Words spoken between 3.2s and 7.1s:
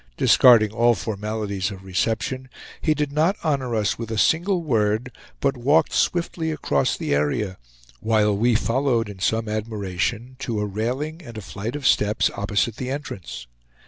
honor us with a single word, but walked swiftly across